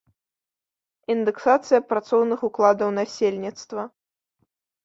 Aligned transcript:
Індэксацыя 1.15 1.81
працоўных 1.91 2.39
укладаў 2.49 2.89
насельніцтва. 2.99 3.81